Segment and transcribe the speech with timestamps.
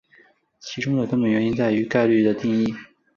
[0.59, 2.73] 其中的根本原因在于概率的定义。